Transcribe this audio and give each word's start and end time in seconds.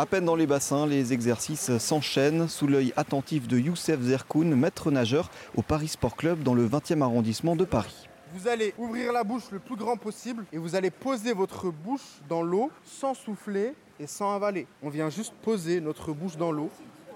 À 0.00 0.06
peine 0.06 0.24
dans 0.24 0.34
les 0.34 0.46
bassins, 0.46 0.86
les 0.86 1.12
exercices 1.12 1.76
s'enchaînent 1.76 2.48
sous 2.48 2.66
l'œil 2.66 2.94
attentif 2.96 3.46
de 3.46 3.58
Youssef 3.58 4.00
Zerkoun, 4.00 4.54
maître 4.54 4.90
nageur 4.90 5.30
au 5.56 5.60
Paris 5.60 5.88
Sport 5.88 6.16
Club 6.16 6.42
dans 6.42 6.54
le 6.54 6.66
20e 6.66 7.02
arrondissement 7.02 7.54
de 7.54 7.66
Paris. 7.66 8.08
Vous 8.32 8.48
allez 8.48 8.72
ouvrir 8.78 9.12
la 9.12 9.24
bouche 9.24 9.50
le 9.52 9.58
plus 9.58 9.76
grand 9.76 9.98
possible 9.98 10.46
et 10.54 10.56
vous 10.56 10.74
allez 10.74 10.90
poser 10.90 11.34
votre 11.34 11.70
bouche 11.70 12.22
dans 12.30 12.40
l'eau 12.40 12.70
sans 12.82 13.12
souffler 13.12 13.74
et 13.98 14.06
sans 14.06 14.34
avaler. 14.34 14.66
On 14.82 14.88
vient 14.88 15.10
juste 15.10 15.34
poser 15.42 15.82
notre 15.82 16.14
bouche 16.14 16.38
dans 16.38 16.50
l'eau 16.50 16.70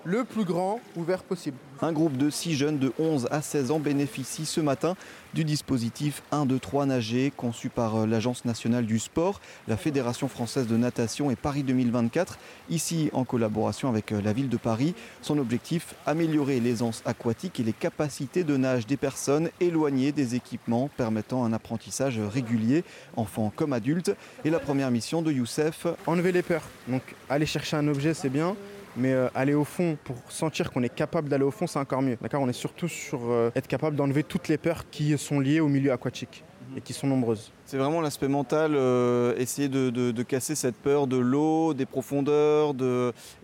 le 0.05 0.25
plus 0.25 0.45
grand 0.45 0.80
ouvert 0.96 1.23
possible. 1.23 1.57
Un 1.82 1.93
groupe 1.93 2.16
de 2.16 2.30
6 2.30 2.54
jeunes 2.54 2.79
de 2.79 2.93
11 2.98 3.29
à 3.30 3.43
16 3.43 3.71
ans 3.71 3.80
bénéficie 3.80 4.46
ce 4.46 4.61
matin 4.61 4.96
du 5.34 5.45
dispositif 5.45 6.23
1, 6.30 6.46
2, 6.46 6.59
3 6.59 6.86
nager 6.86 7.32
conçu 7.36 7.68
par 7.68 7.96
euh, 7.96 8.07
l'Agence 8.07 8.45
nationale 8.45 8.86
du 8.86 8.98
sport, 9.00 9.40
la 9.67 9.77
Fédération 9.77 10.29
française 10.29 10.68
de 10.68 10.77
natation 10.77 11.30
et 11.30 11.36
Paris 11.36 11.64
2024, 11.64 12.39
ici 12.71 13.11
en 13.12 13.25
collaboration 13.25 13.89
avec 13.89 14.12
euh, 14.12 14.21
la 14.22 14.32
ville 14.32 14.48
de 14.48 14.57
Paris. 14.57 14.95
Son 15.22 15.39
objectif, 15.39 15.95
améliorer 16.07 16.61
l'aisance 16.61 17.03
aquatique 17.04 17.59
et 17.59 17.64
les 17.64 17.73
capacités 17.73 18.45
de 18.45 18.57
nage 18.57 18.86
des 18.86 18.96
personnes 18.96 19.50
éloignées 19.61 20.12
des 20.12 20.36
équipements 20.36 20.89
permettant 20.96 21.45
un 21.45 21.53
apprentissage 21.53 22.21
régulier, 22.21 22.84
enfants 23.17 23.53
comme 23.57 23.73
adultes. 23.73 24.14
Et 24.45 24.50
la 24.50 24.61
première 24.61 24.90
mission 24.90 25.23
de 25.23 25.32
Youssef 25.32 25.86
Enlever 26.07 26.32
les 26.32 26.43
peurs. 26.43 26.68
Donc 26.86 27.03
aller 27.29 27.46
chercher 27.46 27.76
un 27.76 27.89
objet, 27.89 28.14
c'est 28.14 28.29
bien. 28.29 28.54
Mais 28.96 29.12
euh, 29.12 29.29
aller 29.34 29.54
au 29.54 29.64
fond 29.64 29.96
pour 30.04 30.16
sentir 30.29 30.71
qu'on 30.71 30.82
est 30.82 30.94
capable 30.94 31.29
d'aller 31.29 31.44
au 31.44 31.50
fond, 31.50 31.66
c'est 31.66 31.79
encore 31.79 32.03
mieux. 32.03 32.16
D'accord? 32.20 32.42
On 32.42 32.48
est 32.48 32.53
surtout 32.53 32.89
sur 32.89 33.20
euh, 33.30 33.50
être 33.56 33.67
capable 33.67 33.97
d'enlever 33.97 34.22
toutes 34.22 34.48
les 34.48 34.58
peurs 34.58 34.89
qui 34.91 35.17
sont 35.19 35.41
liées 35.41 35.61
au 35.61 35.69
milieu 35.69 35.92
aquatique 35.92 36.44
et 36.77 36.80
qui 36.80 36.92
sont 36.92 37.06
nombreuses. 37.06 37.53
C'est 37.67 37.77
vraiment 37.77 38.00
l'aspect 38.00 38.28
mental, 38.28 38.72
euh, 38.75 39.34
essayer 39.36 39.69
de, 39.69 40.22
casser 40.22 40.55
cette 40.55 40.77
peur 40.77 41.06
de 41.06 41.17
l'eau, 41.17 41.75
des 41.75 41.86
profondeurs, 41.86 42.75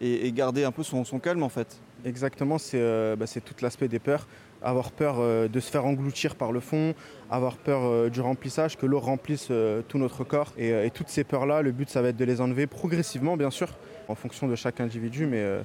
et, 0.00 0.32
garder 0.32 0.64
un 0.64 0.72
peu 0.72 0.82
son, 0.82 1.04
calme 1.18 1.42
en 1.42 1.48
fait. 1.48 1.80
Exactement, 2.04 2.56
bah, 2.56 3.26
c'est 3.26 3.44
tout 3.44 3.54
l'aspect 3.62 3.88
des 3.88 3.98
peurs. 3.98 4.26
Avoir 4.62 4.90
peur 4.90 5.48
de 5.48 5.60
se 5.60 5.70
faire 5.70 5.86
engloutir 5.86 6.34
par 6.34 6.52
le 6.52 6.60
fond, 6.60 6.94
avoir 7.30 7.56
peur 7.56 8.10
du 8.10 8.20
remplissage, 8.20 8.76
que 8.76 8.84
l'eau 8.84 9.00
remplisse 9.00 9.50
tout 9.88 9.98
notre 9.98 10.22
corps. 10.22 10.52
et 10.58 10.90
toutes 10.92 11.08
ces 11.08 11.24
peurs-là, 11.24 11.62
le 11.62 11.72
but, 11.72 11.88
ça 11.88 12.02
va 12.02 12.08
être 12.08 12.16
de 12.16 12.24
les 12.26 12.42
enlever 12.42 12.66
progressivement, 12.66 13.38
bien 13.38 13.50
sûr 13.50 13.70
en 14.10 14.14
fonction 14.14 14.48
de 14.48 14.56
chaque 14.56 14.80
individu, 14.80 15.26
mais, 15.26 15.40
euh, 15.40 15.62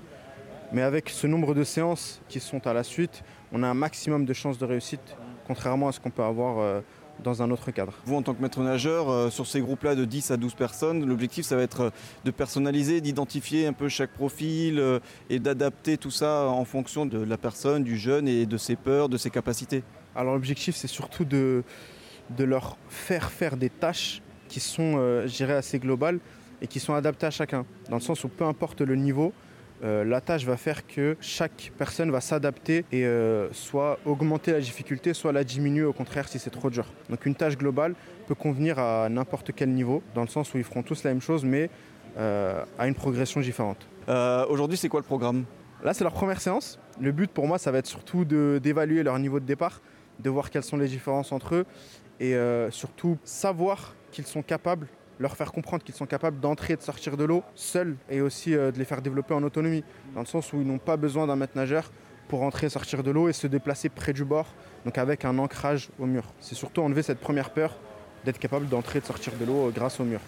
avec 0.76 1.10
ce 1.10 1.28
nombre 1.28 1.54
de 1.54 1.64
séances 1.64 2.22
qui 2.28 2.40
sont 2.40 2.66
à 2.68 2.74
la 2.74 2.84
suite, 2.84 3.24
on 3.52 3.64
a 3.64 3.68
un 3.68 3.74
maximum 3.74 4.26
de 4.26 4.34
chances 4.34 4.58
de 4.58 4.66
réussite, 4.66 5.16
contrairement 5.48 5.88
à 5.88 5.92
ce 5.92 6.00
qu'on 6.00 6.12
peut 6.12 6.24
avoir 6.24 6.60
euh, 6.60 6.82
dans 7.24 7.42
un 7.42 7.52
autre 7.52 7.72
cadre. 7.72 7.94
Vous, 8.06 8.16
en 8.16 8.22
tant 8.22 8.34
que 8.34 8.42
maître 8.42 8.60
nageur, 8.62 9.10
euh, 9.10 9.30
sur 9.30 9.48
ces 9.48 9.62
groupes-là 9.62 9.96
de 9.96 10.06
10 10.06 10.32
à 10.32 10.38
12 10.38 10.54
personnes, 10.54 11.06
l'objectif, 11.06 11.46
ça 11.46 11.56
va 11.56 11.64
être 11.64 11.92
de 12.24 12.32
personnaliser, 12.32 13.02
d'identifier 13.02 13.68
un 13.68 13.74
peu 13.74 13.90
chaque 13.90 14.12
profil 14.12 14.82
et 15.30 15.40
d'adapter 15.40 15.98
tout 15.98 16.12
ça 16.12 16.48
en 16.48 16.66
fonction 16.66 17.06
de 17.06 17.18
la 17.18 17.38
personne, 17.38 17.84
du 17.84 17.98
jeune 17.98 18.28
et 18.28 18.46
de 18.46 18.58
ses 18.58 18.76
peurs, 18.76 19.10
de 19.10 19.18
ses 19.18 19.30
capacités. 19.30 19.84
Alors 20.16 20.34
l'objectif, 20.34 20.76
c'est 20.76 20.88
surtout 20.88 21.26
de, 21.26 21.64
de 22.30 22.44
leur 22.44 22.78
faire 22.90 23.30
faire 23.32 23.58
des 23.58 23.70
tâches 23.70 24.22
qui 24.48 24.60
sont, 24.60 24.98
je 25.26 25.36
dirais, 25.36 25.54
assez 25.54 25.80
globales, 25.80 26.20
et 26.62 26.68
qui 26.68 26.80
sont 26.80 26.94
adaptés 26.94 27.26
à 27.26 27.32
chacun. 27.32 27.66
Dans 27.90 27.98
le 27.98 28.02
sens 28.02 28.24
où 28.24 28.30
peu 28.30 28.46
importe 28.46 28.82
le 28.82 28.96
niveau, 28.96 29.34
euh, 29.84 30.04
la 30.04 30.22
tâche 30.22 30.46
va 30.46 30.58
faire 30.58 30.88
que 30.88 31.18
chaque 31.20 31.72
personne 31.78 32.10
va 32.10 32.22
s'adapter 32.22 32.86
et 32.92 33.06
euh, 33.06 33.52
soit 33.52 34.00
augmenter 34.06 34.52
la 34.54 34.60
difficulté, 34.60 35.14
soit 35.14 35.34
la 35.34 35.44
diminuer 35.44 35.84
au 35.84 35.94
contraire 35.94 36.28
si 36.28 36.40
c'est 36.40 36.50
trop 36.50 36.70
dur. 36.70 36.86
Donc 37.10 37.26
une 37.26 37.36
tâche 37.36 37.58
globale 37.58 37.94
peut 38.28 38.36
convenir 38.36 38.80
à 38.80 39.10
n'importe 39.10 39.52
quel 39.54 39.70
niveau, 39.70 40.02
dans 40.14 40.22
le 40.22 40.28
sens 40.28 40.54
où 40.54 40.58
ils 40.58 40.64
feront 40.64 40.82
tous 40.82 41.04
la 41.04 41.12
même 41.12 41.22
chose, 41.22 41.44
mais 41.44 41.70
euh, 42.18 42.64
à 42.80 42.88
une 42.88 42.96
progression 42.96 43.42
différente. 43.42 43.88
Aujourd'hui, 44.50 44.78
c'est 44.78 44.88
quoi 44.88 45.00
le 45.00 45.06
programme? 45.06 45.46
Là, 45.84 45.94
c'est 45.94 46.04
leur 46.04 46.14
première 46.14 46.40
séance. 46.40 46.80
Le 47.02 47.12
but 47.12 47.30
pour 47.30 47.48
moi, 47.48 47.58
ça 47.58 47.72
va 47.72 47.80
être 47.80 47.88
surtout 47.88 48.24
d'évaluer 48.24 49.02
leur 49.02 49.18
niveau 49.18 49.40
de 49.40 49.46
départ, 49.46 49.82
de 50.20 50.30
voir 50.30 50.52
quelles 50.52 50.64
sont 50.64 50.78
les 50.78 50.88
différences 50.88 51.32
entre 51.32 51.56
eux 51.56 51.66
et 52.20 52.36
surtout 52.70 53.18
savoir 53.24 53.96
qu'ils 54.12 54.28
sont 54.28 54.44
capables 54.44 54.88
leur 55.20 55.36
faire 55.36 55.52
comprendre 55.52 55.84
qu'ils 55.84 55.96
sont 55.96 56.06
capables 56.06 56.40
d'entrer 56.40 56.74
et 56.74 56.76
de 56.76 56.82
sortir 56.82 57.18
de 57.18 57.24
l'eau 57.24 57.44
seuls 57.56 57.96
et 58.10 58.22
aussi 58.22 58.56
euh, 58.56 58.72
de 58.72 58.78
les 58.78 58.86
faire 58.86 59.02
développer 59.02 59.34
en 59.34 59.44
autonomie, 59.44 59.84
dans 60.14 60.22
le 60.22 60.26
sens 60.26 60.52
où 60.54 60.62
ils 60.62 60.68
n'ont 60.68 60.78
pas 60.78 60.98
besoin 60.98 61.28
d'un 61.28 61.36
maître 61.36 61.56
nageur 61.56 61.92
pour 62.28 62.42
entrer 62.42 62.68
et 62.68 62.70
sortir 62.70 63.04
de 63.04 63.12
l'eau 63.12 63.30
et 63.30 63.34
se 63.34 63.48
déplacer 63.48 63.90
près 63.90 64.14
du 64.14 64.26
bord, 64.26 64.48
donc 64.84 64.98
avec 64.98 65.26
un 65.26 65.38
ancrage 65.38 65.90
au 66.00 66.06
mur. 66.06 66.24
C'est 66.40 66.56
surtout 66.56 66.82
enlever 66.82 67.04
cette 67.04 67.20
première 67.20 67.52
peur 67.52 67.78
d'être 68.26 68.40
capable 68.40 68.68
d'entrer 68.68 68.98
et 68.98 69.02
de 69.02 69.06
sortir 69.06 69.34
de 69.40 69.46
l'eau 69.46 69.68
euh, 69.68 69.72
grâce 69.72 70.00
au 70.00 70.04
mur. 70.04 70.20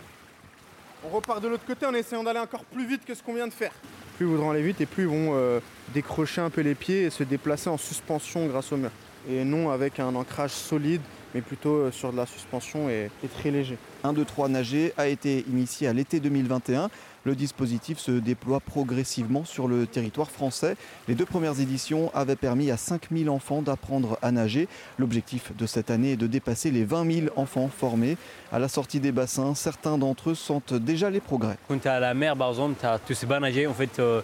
On 1.05 1.15
repart 1.15 1.41
de 1.41 1.47
l'autre 1.47 1.65
côté 1.65 1.85
en 1.85 1.93
essayant 1.93 2.23
d'aller 2.23 2.39
encore 2.39 2.63
plus 2.65 2.87
vite 2.87 3.05
que 3.05 3.13
ce 3.13 3.21
qu'on 3.23 3.33
vient 3.33 3.47
de 3.47 3.53
faire. 3.53 3.71
Plus 4.17 4.25
ils 4.25 4.29
voudront 4.29 4.51
aller 4.51 4.63
vite 4.63 4.81
et 4.81 4.85
plus 4.85 5.03
ils 5.03 5.09
vont 5.09 5.33
euh, 5.35 5.59
décrocher 5.93 6.41
un 6.41 6.49
peu 6.49 6.61
les 6.61 6.75
pieds 6.75 7.03
et 7.03 7.09
se 7.09 7.23
déplacer 7.23 7.69
en 7.69 7.77
suspension 7.77 8.45
grâce 8.47 8.71
au 8.71 8.77
mur. 8.77 8.91
Et 9.29 9.43
non 9.43 9.69
avec 9.69 9.99
un 9.99 10.15
ancrage 10.15 10.51
solide 10.51 11.01
mais 11.33 11.41
plutôt 11.41 11.75
euh, 11.75 11.91
sur 11.91 12.11
de 12.11 12.17
la 12.17 12.25
suspension 12.25 12.89
et, 12.89 13.09
très 13.37 13.51
léger. 13.51 13.77
1, 14.03 14.13
2, 14.13 14.25
3 14.25 14.49
nager 14.49 14.93
a 14.97 15.07
été 15.07 15.45
initié 15.49 15.87
à 15.87 15.93
l'été 15.93 16.19
2021. 16.19 16.89
Le 17.25 17.35
dispositif 17.35 17.99
se 17.99 18.11
déploie 18.11 18.61
progressivement 18.61 19.43
sur 19.43 19.67
le 19.67 19.85
territoire 19.85 20.31
français. 20.31 20.77
Les 21.09 21.15
deux 21.15 21.25
premières 21.25 21.59
éditions 21.59 22.09
avaient 22.13 22.37
permis 22.37 22.71
à 22.71 22.77
5000 22.77 23.29
enfants 23.29 23.61
d'apprendre 23.61 24.17
à 24.21 24.31
nager. 24.31 24.69
L'objectif 24.97 25.51
de 25.55 25.65
cette 25.65 25.91
année 25.91 26.13
est 26.13 26.17
de 26.17 26.27
dépasser 26.27 26.71
les 26.71 26.85
20 26.85 27.11
000 27.11 27.27
enfants 27.35 27.69
formés. 27.75 28.17
À 28.53 28.59
la 28.59 28.69
sortie 28.69 29.01
des 29.01 29.11
bassins, 29.11 29.55
certains 29.55 29.97
d'entre 29.97 30.29
eux 30.29 30.35
sentent 30.35 30.73
déjà 30.73 31.09
les 31.09 31.19
progrès. 31.19 31.57
Quand 31.67 31.77
tu 31.77 31.87
es 31.87 31.91
à 31.91 31.99
la 31.99 32.13
mer, 32.13 32.37
par 32.37 32.49
exemple, 32.49 32.83
tu 33.05 33.13
sais 33.13 33.27
pas 33.27 33.41
nager, 33.41 33.67
en 33.67 33.73
fait, 33.73 33.99
euh, 33.99 34.21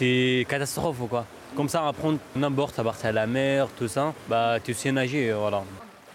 c'est 0.00 0.46
catastrophe. 0.48 0.96
Quoi. 1.10 1.26
Comme 1.54 1.68
ça, 1.68 1.86
apprendre 1.86 2.18
n'importe, 2.34 2.78
à 2.78 2.84
partir 2.84 3.10
à 3.10 3.12
la 3.12 3.26
mer, 3.26 3.68
tout 3.78 3.88
ça, 3.88 4.14
bah, 4.28 4.56
tu 4.62 4.72
sais 4.72 4.92
nager. 4.92 5.30
Voilà. 5.32 5.62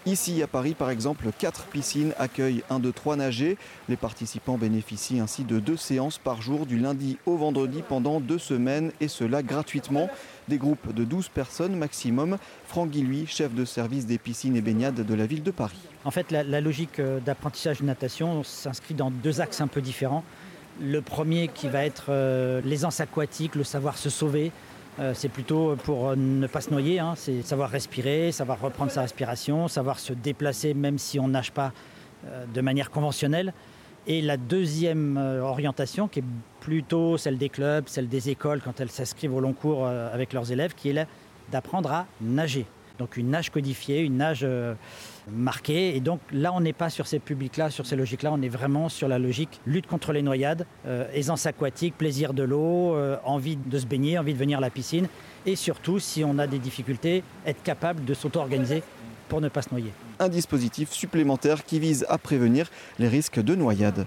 Ici 0.06 0.42
à 0.42 0.46
Paris, 0.48 0.74
par 0.74 0.90
exemple, 0.90 1.28
quatre 1.36 1.66
piscines 1.66 2.12
accueillent 2.18 2.62
un 2.70 2.80
de 2.80 2.90
trois 2.90 3.16
nagés. 3.16 3.56
Les 3.88 3.96
participants 3.96 4.56
bénéficient 4.56 5.20
ainsi 5.20 5.44
de 5.44 5.60
deux 5.60 5.76
séances 5.76 6.18
par 6.18 6.42
jour 6.42 6.66
du 6.66 6.78
lundi 6.78 7.18
au 7.26 7.36
vendredi 7.36 7.82
pendant 7.88 8.20
deux 8.20 8.38
semaines 8.38 8.92
et 9.00 9.08
cela 9.08 9.42
gratuitement. 9.42 10.08
Des 10.48 10.58
groupes 10.58 10.92
de 10.92 11.04
12 11.04 11.28
personnes 11.28 11.76
maximum. 11.76 12.38
Franck 12.66 12.90
Guilluy, 12.90 13.26
chef 13.26 13.52
de 13.52 13.64
service 13.64 14.06
des 14.06 14.18
piscines 14.18 14.56
et 14.56 14.60
baignades 14.60 15.04
de 15.04 15.14
la 15.14 15.26
ville 15.26 15.42
de 15.42 15.50
Paris. 15.50 15.78
En 16.04 16.10
fait, 16.12 16.30
la, 16.30 16.44
la 16.44 16.60
logique 16.60 17.00
euh, 17.00 17.18
d'apprentissage 17.20 17.80
de 17.80 17.84
natation 17.84 18.44
s'inscrit 18.44 18.94
dans 18.94 19.10
deux 19.10 19.40
axes 19.40 19.60
un 19.60 19.66
peu 19.66 19.80
différents. 19.80 20.24
Le 20.80 21.00
premier 21.00 21.48
qui 21.48 21.68
va 21.68 21.84
être 21.86 22.06
euh, 22.10 22.60
l'aisance 22.62 23.00
aquatique, 23.00 23.54
le 23.54 23.64
savoir 23.64 23.96
se 23.96 24.10
sauver, 24.10 24.52
euh, 24.98 25.12
c'est 25.14 25.30
plutôt 25.30 25.74
pour 25.84 26.08
euh, 26.08 26.16
ne 26.16 26.46
pas 26.46 26.60
se 26.60 26.70
noyer, 26.70 26.98
hein. 26.98 27.14
c'est 27.16 27.40
savoir 27.40 27.70
respirer, 27.70 28.30
savoir 28.30 28.60
reprendre 28.60 28.90
sa 28.90 29.00
respiration, 29.00 29.68
savoir 29.68 29.98
se 29.98 30.12
déplacer 30.12 30.74
même 30.74 30.98
si 30.98 31.18
on 31.18 31.28
nage 31.28 31.52
pas 31.52 31.72
de 32.52 32.60
manière 32.60 32.90
conventionnelle. 32.90 33.52
Et 34.08 34.20
la 34.20 34.36
deuxième 34.36 35.16
orientation, 35.16 36.08
qui 36.08 36.20
est 36.20 36.24
plutôt 36.60 37.18
celle 37.18 37.38
des 37.38 37.48
clubs, 37.48 37.84
celle 37.86 38.08
des 38.08 38.30
écoles 38.30 38.60
quand 38.64 38.80
elles 38.80 38.90
s'inscrivent 38.90 39.34
au 39.34 39.40
long 39.40 39.52
cours 39.52 39.86
avec 39.86 40.32
leurs 40.32 40.50
élèves, 40.50 40.74
qui 40.74 40.88
est 40.90 41.06
d'apprendre 41.52 41.92
à 41.92 42.06
nager. 42.20 42.66
Donc 42.98 43.16
une 43.16 43.30
nage 43.30 43.50
codifiée, 43.50 44.00
une 44.00 44.16
nage 44.16 44.40
euh, 44.42 44.74
marquée. 45.30 45.96
Et 45.96 46.00
donc 46.00 46.20
là, 46.32 46.52
on 46.52 46.60
n'est 46.60 46.72
pas 46.72 46.90
sur 46.90 47.06
ces 47.06 47.18
publics-là, 47.18 47.70
sur 47.70 47.86
ces 47.86 47.96
logiques-là, 47.96 48.32
on 48.32 48.42
est 48.42 48.48
vraiment 48.48 48.88
sur 48.88 49.08
la 49.08 49.18
logique 49.18 49.60
lutte 49.66 49.86
contre 49.86 50.12
les 50.12 50.22
noyades, 50.22 50.66
euh, 50.86 51.08
aisance 51.12 51.46
aquatique, 51.46 51.96
plaisir 51.96 52.34
de 52.34 52.42
l'eau, 52.42 52.94
euh, 52.94 53.16
envie 53.24 53.56
de 53.56 53.78
se 53.78 53.86
baigner, 53.86 54.18
envie 54.18 54.34
de 54.34 54.38
venir 54.38 54.58
à 54.58 54.60
la 54.60 54.70
piscine. 54.70 55.08
Et 55.44 55.56
surtout, 55.56 55.98
si 55.98 56.24
on 56.24 56.38
a 56.38 56.46
des 56.46 56.58
difficultés, 56.58 57.22
être 57.46 57.62
capable 57.62 58.04
de 58.04 58.14
s'auto-organiser 58.14 58.82
pour 59.28 59.40
ne 59.40 59.48
pas 59.48 59.62
se 59.62 59.70
noyer. 59.70 59.92
Un 60.18 60.28
dispositif 60.28 60.92
supplémentaire 60.92 61.64
qui 61.64 61.80
vise 61.80 62.06
à 62.08 62.18
prévenir 62.18 62.70
les 62.98 63.08
risques 63.08 63.40
de 63.40 63.54
noyade. 63.54 64.06